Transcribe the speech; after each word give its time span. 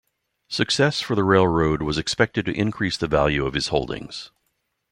Success 0.49 0.99
for 0.99 1.13
the 1.15 1.23
railroad 1.23 1.83
was 1.83 1.99
expected 1.99 2.47
to 2.47 2.57
increase 2.59 2.97
the 2.97 3.05
value 3.05 3.45
of 3.45 3.53
his 3.53 3.67
holdings. 3.67 4.31